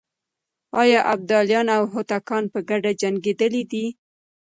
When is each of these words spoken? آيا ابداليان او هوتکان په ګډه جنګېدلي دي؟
آيا 0.81 0.99
ابداليان 1.13 1.67
او 1.77 1.83
هوتکان 1.93 2.43
په 2.53 2.59
ګډه 2.69 2.91
جنګېدلي 3.01 3.63
دي؟ 3.71 3.85